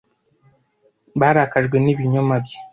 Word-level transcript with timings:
Barakajwe 1.19 1.75
n'ibinyoma 1.79 2.35
bye. 2.43 2.57